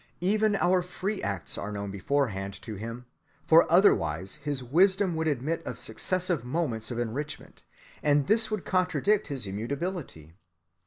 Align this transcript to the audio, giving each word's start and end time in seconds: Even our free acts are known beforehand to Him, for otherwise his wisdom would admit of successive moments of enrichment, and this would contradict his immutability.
Even 0.21 0.55
our 0.55 0.81
free 0.81 1.21
acts 1.21 1.59
are 1.59 1.71
known 1.71 1.91
beforehand 1.91 2.59
to 2.63 2.73
Him, 2.73 3.05
for 3.45 3.71
otherwise 3.71 4.33
his 4.41 4.63
wisdom 4.63 5.15
would 5.15 5.27
admit 5.27 5.61
of 5.63 5.77
successive 5.77 6.43
moments 6.43 6.89
of 6.89 6.97
enrichment, 6.97 7.61
and 8.01 8.25
this 8.25 8.49
would 8.49 8.65
contradict 8.65 9.27
his 9.27 9.45
immutability. 9.45 10.33